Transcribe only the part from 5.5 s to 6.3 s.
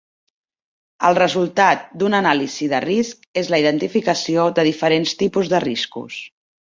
de riscos.